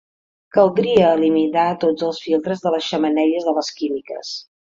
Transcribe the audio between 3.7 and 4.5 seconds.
químiques.